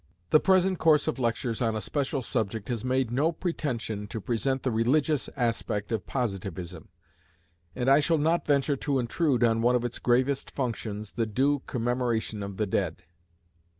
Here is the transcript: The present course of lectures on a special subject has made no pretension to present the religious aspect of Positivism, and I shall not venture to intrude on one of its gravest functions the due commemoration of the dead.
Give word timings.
The 0.31 0.39
present 0.39 0.79
course 0.79 1.07
of 1.07 1.19
lectures 1.19 1.61
on 1.61 1.75
a 1.75 1.79
special 1.79 2.23
subject 2.23 2.69
has 2.69 2.83
made 2.83 3.11
no 3.11 3.31
pretension 3.31 4.07
to 4.07 4.19
present 4.19 4.63
the 4.63 4.71
religious 4.71 5.29
aspect 5.37 5.91
of 5.91 6.07
Positivism, 6.07 6.89
and 7.75 7.87
I 7.87 7.99
shall 7.99 8.17
not 8.17 8.47
venture 8.47 8.75
to 8.77 8.97
intrude 8.97 9.43
on 9.43 9.61
one 9.61 9.75
of 9.75 9.85
its 9.85 9.99
gravest 9.99 10.49
functions 10.49 11.11
the 11.11 11.27
due 11.27 11.61
commemoration 11.67 12.41
of 12.41 12.57
the 12.57 12.65
dead. 12.65 13.03